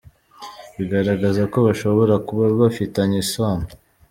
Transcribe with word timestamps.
Bigaragaza 0.75 1.41
ko 1.51 1.57
bashobora 1.67 2.15
kuba 2.27 2.43
bafitanye 2.61 3.15
isano”. 3.25 3.67